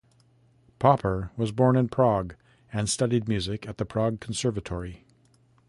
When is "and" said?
2.73-2.89